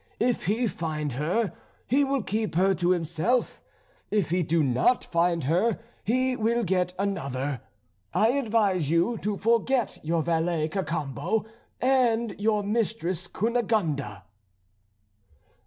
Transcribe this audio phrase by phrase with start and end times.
[0.19, 1.53] If he find her,
[1.85, 3.61] he will keep her to himself;
[4.09, 7.61] if he do not find her he will get another.
[8.11, 11.45] I advise you to forget your valet Cacambo
[11.79, 14.23] and your mistress Cunegonde."